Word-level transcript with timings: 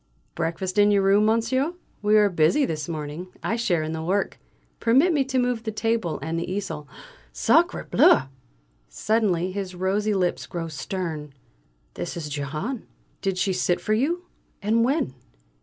"Breakfast 0.33 0.79
in 0.79 0.89
your 0.89 1.03
room, 1.03 1.27
monsieur? 1.27 1.75
We 2.01 2.17
are 2.17 2.27
busy 2.27 2.65
this 2.65 2.89
morning; 2.89 3.27
I 3.43 3.55
share 3.55 3.83
in 3.83 3.91
the 3.91 4.01
work. 4.01 4.39
Permit 4.79 5.13
me 5.13 5.23
to 5.25 5.37
move 5.37 5.61
the 5.61 5.71
table 5.71 6.17
and 6.23 6.39
the 6.39 6.51
easel 6.51 6.87
Sacré 7.31 7.87
bleu!" 7.87 8.21
Suddenly 8.89 9.51
his 9.51 9.75
rosy 9.75 10.15
lips 10.15 10.47
grow 10.47 10.69
stern. 10.69 11.35
"This 11.93 12.17
is 12.17 12.29
Jehane. 12.31 12.87
Did 13.21 13.37
she 13.37 13.53
sit 13.53 13.79
for 13.79 13.93
you 13.93 14.25
and 14.59 14.83
when? 14.83 15.13